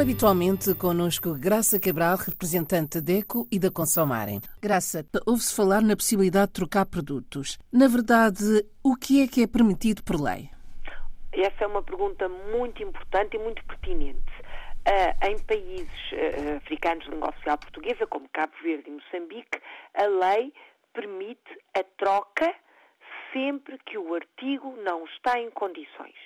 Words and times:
Como 0.00 0.08
habitualmente, 0.08 0.74
connosco 0.76 1.34
Graça 1.34 1.78
Cabral, 1.78 2.16
representante 2.16 3.02
da 3.02 3.12
ECO 3.12 3.46
e 3.52 3.58
da 3.58 3.70
Consomarem. 3.70 4.40
Graça, 4.58 5.04
ouve-se 5.26 5.54
falar 5.54 5.82
na 5.82 5.94
possibilidade 5.94 6.46
de 6.46 6.52
trocar 6.54 6.86
produtos. 6.86 7.58
Na 7.70 7.86
verdade, 7.86 8.64
o 8.82 8.96
que 8.96 9.22
é 9.22 9.28
que 9.28 9.42
é 9.42 9.46
permitido 9.46 10.02
por 10.02 10.18
lei? 10.18 10.48
Essa 11.34 11.64
é 11.64 11.66
uma 11.66 11.82
pergunta 11.82 12.30
muito 12.30 12.82
importante 12.82 13.36
e 13.36 13.38
muito 13.38 13.62
pertinente. 13.66 14.32
Uh, 14.88 15.28
em 15.28 15.38
países 15.40 16.12
uh, 16.12 16.56
africanos 16.56 17.04
de 17.04 17.10
língua 17.10 17.28
oficial 17.28 17.58
portuguesa, 17.58 18.06
como 18.06 18.26
Cabo 18.32 18.54
Verde 18.62 18.88
e 18.88 18.92
Moçambique, 18.92 19.60
a 19.92 20.06
lei 20.06 20.50
permite 20.94 21.60
a 21.76 21.84
troca 21.98 22.50
sempre 23.34 23.76
que 23.84 23.98
o 23.98 24.14
artigo 24.14 24.74
não 24.82 25.04
está 25.04 25.38
em 25.38 25.50
condições. 25.50 26.16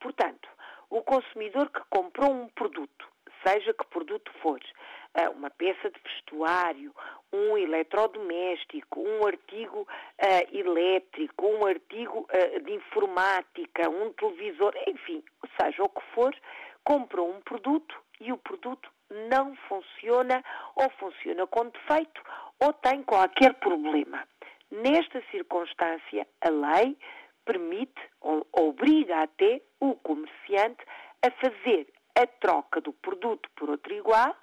Portanto, 0.00 0.48
o 0.90 1.02
consumidor 1.02 1.70
que 1.70 1.80
comprou 1.90 2.32
um 2.32 2.48
produto, 2.48 3.06
seja 3.44 3.72
que 3.72 3.86
produto 3.86 4.30
for, 4.42 4.60
ah, 5.14 5.30
uma 5.30 5.50
peça 5.50 5.90
de 5.90 6.00
vestuário, 6.00 6.94
um 7.32 7.56
eletrodoméstico, 7.56 9.00
um 9.00 9.26
artigo 9.26 9.80
uh, 9.82 10.56
elétrico, 10.56 11.46
um 11.46 11.66
artigo 11.66 12.20
uh, 12.20 12.60
de 12.60 12.72
informática, 12.72 13.88
um 13.88 14.12
televisor, 14.12 14.72
enfim, 14.86 15.22
seja 15.60 15.82
o 15.82 15.88
que 15.88 16.02
for, 16.14 16.34
comprou 16.84 17.30
um 17.30 17.40
produto 17.40 17.94
e 18.20 18.32
o 18.32 18.38
produto 18.38 18.90
não 19.28 19.56
funciona 19.68 20.42
ou 20.74 20.90
funciona 20.90 21.46
com 21.46 21.68
defeito 21.68 22.22
ou 22.60 22.72
tem 22.72 23.02
qualquer 23.02 23.54
problema. 23.54 24.26
Nesta 24.70 25.22
circunstância, 25.30 26.26
a 26.40 26.50
lei 26.50 26.96
permite 27.44 28.00
ou 28.20 28.46
obriga 28.52 29.22
até 29.22 29.62
o 29.80 29.94
comerciante 29.96 30.84
a 31.22 31.30
fazer 31.30 31.86
a 32.20 32.26
troca 32.26 32.80
do 32.80 32.92
produto 32.92 33.48
por 33.56 33.70
outro 33.70 33.92
igual 33.94 34.34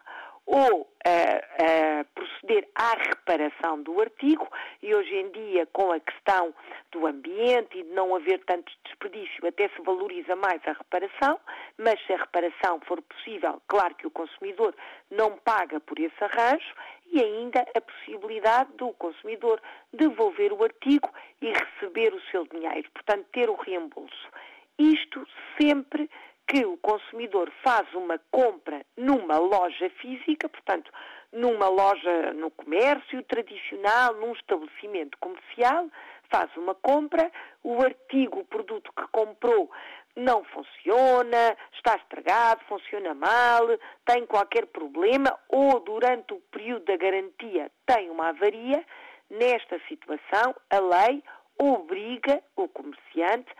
ou 0.45 0.87
a, 1.03 2.05
proceder 2.13 2.67
à 2.75 2.93
reparação 2.93 3.81
do 3.81 3.99
artigo, 3.99 4.47
e 4.81 4.93
hoje 4.93 5.15
em 5.15 5.31
dia, 5.31 5.65
com 5.67 5.91
a 5.91 5.99
questão 5.99 6.53
do 6.91 7.07
ambiente 7.07 7.79
e 7.79 7.83
de 7.83 7.89
não 7.89 8.15
haver 8.15 8.43
tanto 8.45 8.71
desperdício, 8.83 9.47
até 9.47 9.67
se 9.69 9.81
valoriza 9.81 10.35
mais 10.35 10.61
a 10.67 10.73
reparação, 10.73 11.39
mas 11.77 11.99
se 12.05 12.13
a 12.13 12.17
reparação 12.17 12.79
for 12.81 13.01
possível, 13.01 13.59
claro 13.67 13.95
que 13.95 14.05
o 14.05 14.11
consumidor 14.11 14.75
não 15.09 15.35
paga 15.37 15.79
por 15.79 15.99
esse 15.99 16.23
arranjo, 16.23 16.73
e 17.11 17.23
ainda 17.23 17.65
a 17.75 17.81
possibilidade 17.81 18.71
do 18.73 18.91
consumidor 18.93 19.61
devolver 19.93 20.51
o 20.51 20.63
artigo 20.63 21.09
e 21.41 21.51
receber 21.51 22.13
o 22.13 22.21
seu 22.29 22.45
dinheiro, 22.47 22.89
portanto, 22.91 23.25
ter 23.31 23.49
o 23.49 23.55
reembolso. 23.55 24.29
Isto 24.77 25.25
sempre 25.59 26.09
que 26.47 26.65
o 26.65 26.77
consumidor 26.77 27.51
faz 27.63 27.91
uma 27.93 28.19
compra 28.31 28.85
numa 28.95 29.37
loja 29.37 29.89
física, 30.01 30.47
portanto, 30.47 30.91
numa 31.31 31.67
loja 31.67 32.33
no 32.33 32.51
comércio 32.51 33.21
tradicional, 33.23 34.13
num 34.15 34.33
estabelecimento 34.33 35.17
comercial, 35.19 35.89
faz 36.29 36.55
uma 36.55 36.75
compra, 36.75 37.31
o 37.63 37.81
artigo, 37.81 38.39
o 38.39 38.45
produto 38.45 38.91
que 38.93 39.07
comprou 39.11 39.69
não 40.15 40.43
funciona, 40.45 41.57
está 41.73 41.95
estragado, 41.97 42.63
funciona 42.65 43.13
mal, 43.13 43.67
tem 44.05 44.25
qualquer 44.25 44.65
problema 44.67 45.37
ou 45.49 45.79
durante 45.81 46.33
o 46.33 46.39
período 46.51 46.85
da 46.85 46.95
garantia 46.95 47.69
tem 47.85 48.09
uma 48.09 48.29
avaria, 48.29 48.83
nesta 49.29 49.79
situação 49.87 50.55
a 50.69 50.79
lei 50.79 51.21
obriga 51.59 52.41
o 52.55 52.67
comerciante 52.69 53.51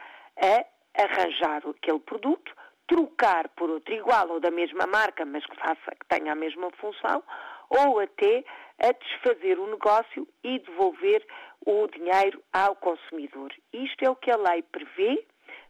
a 0.42 0.66
arranjar 1.02 1.62
aquele 1.68 2.00
produto, 2.00 2.56
trocar 2.88 3.50
por 3.50 3.70
outro 3.70 3.94
igual 3.94 4.30
ou 4.30 4.40
da 4.40 4.52
mesma 4.52 4.86
marca, 4.86 5.26
mas 5.26 5.46
que 5.46 5.56
faça 5.58 5.92
que 6.00 6.08
tenha 6.08 6.34
a 6.34 6.36
mesma 6.36 6.70
função, 6.72 7.24
ou 7.70 8.00
até 8.00 8.44
a 8.80 8.92
desfazer 8.92 9.58
o 9.60 9.68
negócio 9.68 10.28
e 10.44 10.60
devolver 10.60 11.26
o 11.66 11.88
dinheiro 11.88 12.44
ao 12.54 12.76
consumidor. 12.76 13.52
Isto 13.74 14.06
é 14.06 14.10
o 14.10 14.16
que 14.16 14.32
a 14.32 14.38
lei 14.38 14.62
prevê 14.62 15.26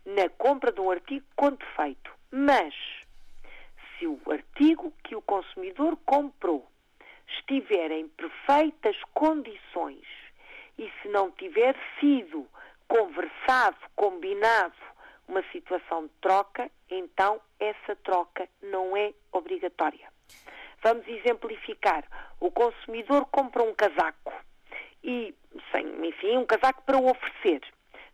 na 0.06 0.30
compra 0.30 0.72
de 0.72 0.82
um 0.82 0.92
artigo 0.92 1.26
com 1.36 1.52
defeito. 1.52 2.12
Mas, 2.32 2.74
se 3.98 4.08
o 4.08 4.20
artigo 4.30 4.94
que 5.04 5.16
o 5.16 5.22
consumidor 5.22 5.98
comprou 6.06 6.68
estiver 7.28 7.92
em 7.92 8.08
perfeitas 8.10 8.96
condições 9.14 10.06
e 10.78 10.92
se 11.02 11.08
não 11.08 11.32
tiver 11.32 11.76
sido 12.00 12.46
conversado, 12.88 13.78
combinado 13.96 14.76
uma 15.28 15.44
situação 15.52 16.04
de 16.04 16.14
troca, 16.22 16.70
então 16.90 17.40
essa 17.60 17.96
troca 17.98 18.48
não 18.62 18.96
é 18.96 19.14
obrigatória. 19.32 20.08
Vamos 20.84 21.08
exemplificar. 21.08 22.04
O 22.40 22.52
consumidor 22.52 23.26
compra 23.28 23.64
um 23.64 23.74
casaco 23.74 24.34
e, 25.04 25.34
sem, 25.72 26.08
enfim, 26.08 26.38
um 26.38 26.46
casaco 26.46 26.84
para 26.84 26.98
o 26.98 27.10
oferecer. 27.10 27.62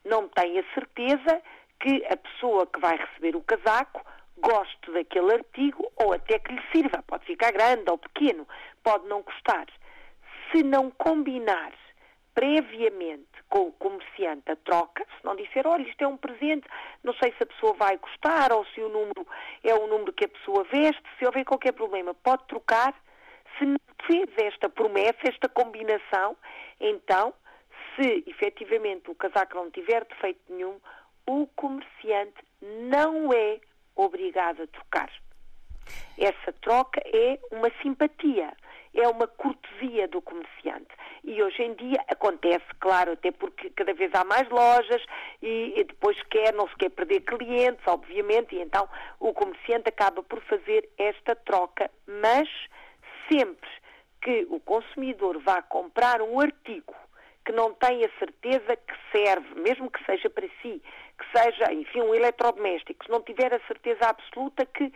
Não 0.05 0.27
tem 0.29 0.59
a 0.59 0.73
certeza 0.73 1.41
que 1.79 2.05
a 2.05 2.17
pessoa 2.17 2.65
que 2.67 2.79
vai 2.79 2.97
receber 2.97 3.35
o 3.35 3.41
casaco 3.41 4.05
goste 4.37 4.91
daquele 4.91 5.33
artigo 5.33 5.91
ou 5.97 6.13
até 6.13 6.39
que 6.39 6.53
lhe 6.53 6.61
sirva. 6.71 7.03
Pode 7.03 7.25
ficar 7.25 7.51
grande 7.51 7.89
ou 7.89 7.97
pequeno, 7.97 8.47
pode 8.83 9.07
não 9.07 9.21
gostar. 9.21 9.67
Se 10.51 10.63
não 10.63 10.91
combinar 10.91 11.73
previamente 12.33 13.27
com 13.49 13.67
o 13.67 13.71
comerciante 13.73 14.49
a 14.51 14.55
troca, 14.55 15.05
se 15.17 15.25
não 15.25 15.35
disser, 15.35 15.67
olha, 15.67 15.87
isto 15.87 16.01
é 16.01 16.07
um 16.07 16.17
presente, 16.17 16.67
não 17.03 17.13
sei 17.15 17.33
se 17.33 17.43
a 17.43 17.45
pessoa 17.45 17.73
vai 17.73 17.97
gostar 17.97 18.53
ou 18.53 18.65
se 18.67 18.81
o 18.81 18.89
número 18.89 19.27
é 19.63 19.73
o 19.73 19.87
número 19.87 20.13
que 20.13 20.25
a 20.25 20.29
pessoa 20.29 20.63
veste, 20.65 21.03
se 21.19 21.25
houver 21.25 21.43
qualquer 21.43 21.73
problema, 21.73 22.13
pode 22.13 22.45
trocar. 22.47 22.93
Se 23.57 23.65
não 23.65 23.77
fez 24.07 24.29
esta 24.37 24.69
promessa, 24.69 25.19
esta 25.23 25.49
combinação, 25.49 26.37
então, 26.79 27.33
se 27.95 28.23
efetivamente 28.25 29.11
o 29.11 29.15
casaco 29.15 29.55
não 29.55 29.69
tiver 29.69 30.05
defeito 30.05 30.41
nenhum, 30.49 30.79
o 31.27 31.47
comerciante 31.55 32.41
não 32.61 33.33
é 33.33 33.59
obrigado 33.95 34.63
a 34.63 34.67
trocar. 34.67 35.11
Essa 36.17 36.53
troca 36.61 37.01
é 37.05 37.39
uma 37.51 37.69
simpatia, 37.81 38.53
é 38.93 39.07
uma 39.07 39.27
cortesia 39.27 40.07
do 40.07 40.21
comerciante. 40.21 40.89
E 41.23 41.41
hoje 41.41 41.61
em 41.61 41.73
dia 41.75 42.03
acontece, 42.07 42.65
claro, 42.79 43.13
até 43.13 43.31
porque 43.31 43.69
cada 43.71 43.93
vez 43.93 44.11
há 44.13 44.23
mais 44.23 44.49
lojas 44.49 45.03
e, 45.41 45.73
e 45.77 45.83
depois 45.83 46.21
quer, 46.23 46.53
não 46.53 46.67
se 46.67 46.75
quer 46.75 46.89
perder 46.89 47.21
clientes, 47.21 47.85
obviamente, 47.87 48.55
e 48.55 48.61
então 48.61 48.89
o 49.19 49.33
comerciante 49.33 49.89
acaba 49.89 50.23
por 50.23 50.41
fazer 50.41 50.89
esta 50.97 51.35
troca, 51.35 51.89
mas 52.07 52.49
sempre 53.31 53.69
que 54.21 54.47
o 54.49 54.59
consumidor 54.59 55.39
vá 55.39 55.61
comprar 55.61 56.21
um 56.21 56.39
artigo 56.39 56.93
que 57.45 57.51
não 57.51 57.73
tem 57.73 58.05
a 58.05 58.19
certeza 58.19 58.75
que 58.75 58.93
serve, 59.11 59.59
mesmo 59.61 59.89
que 59.89 60.03
seja 60.05 60.29
para 60.29 60.47
si, 60.61 60.81
que 61.17 61.39
seja, 61.39 61.73
enfim, 61.73 62.01
um 62.01 62.13
eletrodoméstico, 62.13 63.03
se 63.05 63.11
não 63.11 63.21
tiver 63.21 63.53
a 63.53 63.59
certeza 63.67 64.05
absoluta 64.07 64.65
que 64.65 64.93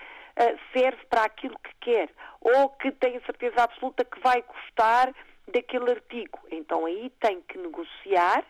serve 0.74 1.06
para 1.10 1.24
aquilo 1.24 1.58
que 1.60 1.74
quer, 1.80 2.10
ou 2.42 2.70
que 2.70 2.92
tem 2.92 3.18
a 3.18 3.26
certeza 3.26 3.64
absoluta 3.64 4.04
que 4.04 4.20
vai 4.20 4.42
gostar 4.42 5.14
daquele 5.48 5.92
artigo, 5.92 6.40
então 6.52 6.86
aí 6.86 7.12
tem 7.20 7.42
que 7.42 7.58
negociar 7.58 8.44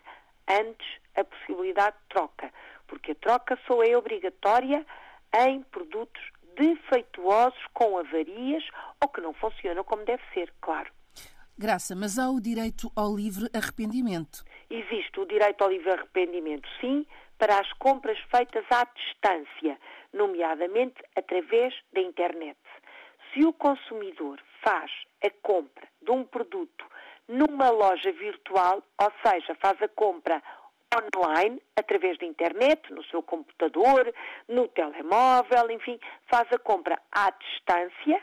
antes 0.48 0.88
a 1.16 1.24
possibilidade 1.24 1.96
de 1.98 2.10
troca, 2.10 2.52
porque 2.88 3.12
a 3.12 3.16
troca 3.16 3.60
só 3.68 3.84
é 3.84 3.96
obrigatória 3.98 4.86
em 5.48 5.62
produtos 5.64 6.22
defeituosos, 6.56 7.60
com 7.74 7.98
avarias 7.98 8.64
ou 9.02 9.10
que 9.10 9.22
não 9.22 9.34
funcionam 9.34 9.84
como 9.84 10.06
deve 10.06 10.24
ser, 10.34 10.54
claro. 10.62 10.90
Graça, 11.58 11.96
mas 11.96 12.20
há 12.20 12.30
o 12.30 12.40
direito 12.40 12.92
ao 12.96 13.16
livre 13.16 13.50
arrependimento. 13.54 14.44
Existe 14.70 15.20
o 15.20 15.26
direito 15.26 15.62
ao 15.64 15.70
livre 15.70 15.92
arrependimento, 15.92 16.68
sim, 16.82 17.06
para 17.38 17.60
as 17.60 17.72
compras 17.74 18.18
feitas 18.32 18.66
à 18.72 18.86
distância, 18.96 19.80
nomeadamente 20.14 21.02
através 21.16 21.74
da 21.94 22.02
internet. 22.02 22.58
Se 23.34 23.46
o 23.46 23.54
consumidor 23.54 24.42
faz 24.64 24.92
a 25.24 25.30
compra 25.42 25.88
de 26.02 26.12
um 26.12 26.24
produto 26.24 26.86
numa 27.28 27.70
loja 27.70 28.12
virtual, 28.12 28.82
ou 29.02 29.12
seja, 29.26 29.56
faz 29.56 29.82
a 29.82 29.88
compra 29.90 30.42
online, 30.96 31.62
através 31.76 32.18
da 32.18 32.26
internet, 32.26 32.82
no 32.94 33.04
seu 33.06 33.22
computador, 33.22 34.14
no 34.48 34.68
telemóvel, 34.70 35.72
enfim, 35.72 36.00
faz 36.28 36.48
a 36.52 36.60
compra 36.60 37.00
à 37.12 37.32
distância, 37.32 38.22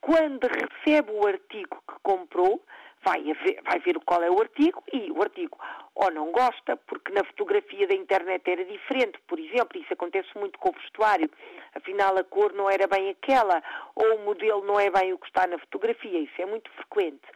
quando 0.00 0.46
recebe 0.46 1.12
o 1.12 1.26
artigo 1.26 1.82
que 1.88 1.94
comprou, 2.02 2.62
vai 3.04 3.22
ver, 3.22 3.60
vai 3.62 3.78
ver 3.80 3.98
qual 4.04 4.22
é 4.22 4.30
o 4.30 4.40
artigo 4.40 4.82
e 4.92 5.10
o 5.10 5.22
artigo 5.22 5.58
ou 5.94 6.10
não 6.10 6.30
gosta, 6.32 6.76
porque 6.86 7.12
na 7.12 7.24
fotografia 7.24 7.86
da 7.86 7.94
internet 7.94 8.48
era 8.48 8.64
diferente, 8.64 9.18
por 9.26 9.38
exemplo, 9.38 9.78
isso 9.78 9.92
acontece 9.92 10.28
muito 10.34 10.58
com 10.58 10.70
o 10.70 10.80
vestuário, 10.80 11.30
afinal 11.74 12.16
a 12.16 12.24
cor 12.24 12.52
não 12.54 12.70
era 12.70 12.86
bem 12.86 13.10
aquela, 13.10 13.62
ou 13.94 14.16
o 14.16 14.24
modelo 14.24 14.64
não 14.64 14.80
é 14.80 14.90
bem 14.90 15.12
o 15.12 15.18
que 15.18 15.26
está 15.26 15.46
na 15.46 15.58
fotografia, 15.58 16.18
isso 16.18 16.40
é 16.40 16.46
muito 16.46 16.70
frequente. 16.72 17.26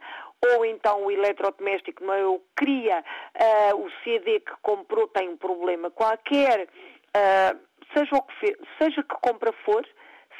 Ou 0.53 0.65
então 0.65 1.05
o 1.05 1.11
eletrodoméstico 1.11 2.03
não 2.03 2.13
é 2.13 2.25
o 2.25 2.39
que 2.39 2.45
cria, 2.55 3.03
uh, 3.03 3.81
o 3.81 3.89
CD 4.03 4.39
que 4.39 4.53
comprou 4.61 5.07
tem 5.09 5.29
um 5.29 5.37
problema 5.37 5.91
qualquer, 5.91 6.67
uh, 6.67 7.59
seja, 7.95 8.15
o 8.15 8.21
que, 8.23 8.57
seja 8.79 9.03
que 9.03 9.15
compra 9.21 9.51
for, 9.63 9.87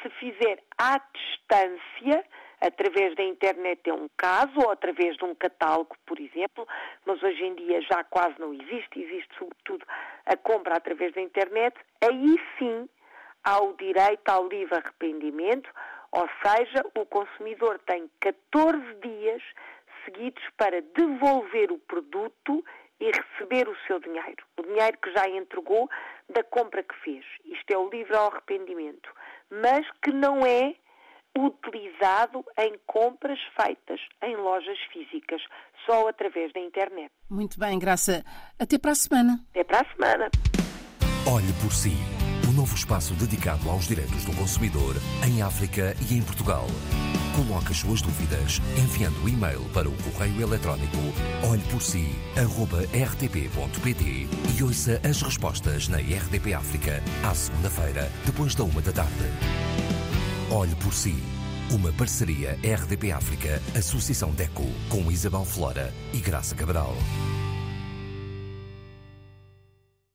se 0.02 0.10
fizer 0.20 0.64
à 0.78 1.00
distância, 1.14 2.26
através 2.66 3.16
da 3.16 3.24
internet 3.24 3.88
é 3.88 3.94
um 3.94 4.10
caso, 4.18 4.54
ou 4.58 4.72
através 4.72 5.16
de 5.18 5.24
um 5.24 5.36
catálogo, 5.36 5.96
por 6.06 6.20
exemplo, 6.20 6.68
mas 7.06 7.22
hoje 7.22 7.44
em 7.44 7.56
dia 7.56 7.80
já 7.82 8.04
quase 8.04 8.40
não 8.40 8.54
existe, 8.54 9.02
existe 9.02 9.30
sobretudo 9.38 9.86
a 10.26 10.36
compra 10.36 10.76
através 10.76 11.14
da 11.14 11.22
internet, 11.22 11.78
aí 12.02 12.36
sim 12.58 12.90
há 13.44 13.62
o 13.62 13.74
direito 13.74 14.28
ao 14.30 14.48
livre 14.48 14.76
arrependimento, 14.76 15.70
ou 16.12 16.28
seja, 16.44 16.84
o 16.96 17.06
consumidor 17.06 17.80
tem 17.86 18.10
14 18.20 18.82
dias 18.96 19.44
seguidos 20.04 20.44
para 20.58 20.82
devolver 20.82 21.72
o 21.72 21.78
produto 21.80 22.66
e 23.00 23.12
receber 23.12 23.68
o 23.68 23.76
seu 23.86 24.00
dinheiro, 24.00 24.44
o 24.58 24.64
dinheiro 24.64 24.98
que 24.98 25.12
já 25.12 25.28
entregou 25.30 25.90
da 26.30 26.44
compra 26.44 26.82
que 26.82 26.96
fez. 27.04 27.26
Isto 27.44 27.72
é 27.72 27.78
o 27.78 27.90
livre 27.90 28.16
ao 28.16 28.32
arrependimento, 28.32 29.12
mas 29.52 29.86
que 30.02 30.12
não 30.12 30.46
é 30.46 30.76
utilizado 31.38 32.44
em 32.58 32.80
compras 32.86 33.40
feitas 33.60 34.00
em 34.24 34.36
lojas 34.38 34.78
físicas, 34.92 35.42
só 35.86 36.08
através 36.08 36.54
da 36.54 36.60
internet. 36.60 37.12
Muito 37.30 37.60
bem, 37.60 37.78
Graça. 37.78 38.24
Até 38.58 38.78
para 38.78 38.92
a 38.92 38.96
semana. 38.96 39.40
Até 39.52 39.64
para 39.64 39.82
a 39.82 39.94
semana. 39.94 40.30
Olhe 41.28 41.52
por 41.62 41.74
si. 41.74 41.94
O 42.46 42.50
um 42.50 42.54
novo 42.54 42.76
espaço 42.76 43.14
dedicado 43.16 43.70
aos 43.70 43.88
direitos 43.88 44.24
do 44.24 44.36
consumidor 44.36 44.96
em 45.28 45.42
África 45.42 45.96
e 46.10 46.14
em 46.14 46.22
Portugal. 46.22 46.68
Coloque 47.36 47.72
as 47.72 47.78
suas 47.78 48.02
dúvidas 48.02 48.60
enviando 48.78 49.26
o 49.26 49.30
e-mail 49.30 49.62
para 49.74 49.90
o 49.90 50.04
correio 50.04 50.42
eletrónico 50.42 50.98
olheporsi.rtp.pt 51.50 54.28
e 54.58 54.64
ouça 54.64 55.02
as 55.04 55.22
respostas 55.22 55.90
na 55.90 55.98
RDP 55.98 56.54
África 56.54 57.04
à 57.28 57.34
segunda-feira, 57.34 58.10
depois 58.26 58.54
da 58.54 58.64
uma 58.64 58.82
da 58.82 58.94
tarde. 58.94 59.26
Olhe 60.52 60.76
por 60.76 60.94
si. 60.94 61.16
Uma 61.72 61.92
parceria 61.92 62.60
RDP 62.64 63.12
África, 63.12 63.60
Associação 63.76 64.30
DECO, 64.30 64.64
com 64.90 65.12
Isabel 65.12 65.44
Flora 65.44 65.92
e 66.14 66.20
Graça 66.20 66.54
Cabral. 66.54 66.96